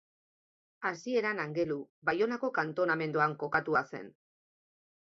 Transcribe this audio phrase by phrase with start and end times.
[0.89, 1.77] Hasieran Angelu
[2.09, 4.15] Baionako kantonamenduan kokatua zen.